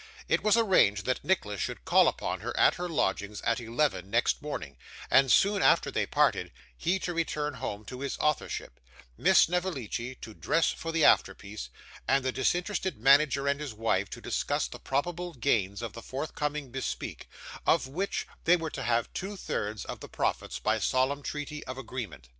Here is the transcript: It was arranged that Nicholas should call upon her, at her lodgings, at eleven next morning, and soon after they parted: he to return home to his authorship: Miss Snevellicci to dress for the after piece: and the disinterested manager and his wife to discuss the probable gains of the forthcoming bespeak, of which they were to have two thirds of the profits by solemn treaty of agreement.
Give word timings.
It 0.27 0.43
was 0.43 0.57
arranged 0.57 1.05
that 1.05 1.23
Nicholas 1.23 1.61
should 1.61 1.85
call 1.85 2.07
upon 2.07 2.39
her, 2.39 2.57
at 2.57 2.73
her 2.73 2.89
lodgings, 2.89 3.39
at 3.43 3.59
eleven 3.59 4.09
next 4.09 4.41
morning, 4.41 4.75
and 5.11 5.31
soon 5.31 5.61
after 5.61 5.91
they 5.91 6.07
parted: 6.07 6.51
he 6.75 6.97
to 7.01 7.13
return 7.13 7.53
home 7.53 7.85
to 7.85 7.99
his 7.99 8.17
authorship: 8.17 8.79
Miss 9.15 9.41
Snevellicci 9.41 10.15
to 10.15 10.33
dress 10.33 10.71
for 10.71 10.91
the 10.91 11.05
after 11.05 11.35
piece: 11.35 11.69
and 12.07 12.25
the 12.25 12.31
disinterested 12.31 12.97
manager 12.97 13.47
and 13.47 13.59
his 13.59 13.75
wife 13.75 14.09
to 14.09 14.21
discuss 14.21 14.67
the 14.67 14.79
probable 14.79 15.35
gains 15.35 15.83
of 15.83 15.93
the 15.93 16.01
forthcoming 16.01 16.71
bespeak, 16.71 17.29
of 17.67 17.85
which 17.87 18.25
they 18.45 18.57
were 18.57 18.71
to 18.71 18.81
have 18.81 19.13
two 19.13 19.37
thirds 19.37 19.85
of 19.85 19.99
the 19.99 20.09
profits 20.09 20.57
by 20.57 20.79
solemn 20.79 21.21
treaty 21.21 21.63
of 21.65 21.77
agreement. 21.77 22.27